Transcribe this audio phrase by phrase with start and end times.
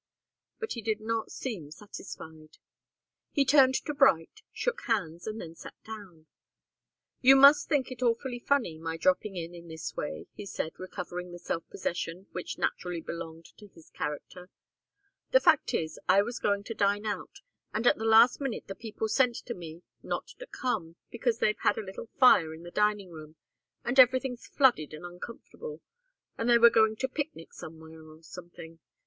[0.57, 2.57] But he did not seem satisfied.
[3.29, 6.25] He turned to Bright, shook hands, and then sat down.
[7.21, 11.31] "You must think it awfully funny my dropping in, in this way," he said, recovering
[11.31, 14.49] the self possession which naturally belonged to his character.
[15.29, 17.41] "The fact is, I was going to dine out,
[17.71, 21.37] and at the last minute the people sent to tell me not to come, because
[21.37, 23.35] they've had a little fire in the dining room,
[23.85, 25.79] and everything's flooded and uncomfortable,
[26.39, 28.79] and they were going to picnic somewhere or something.